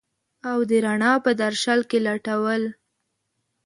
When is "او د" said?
0.49-0.71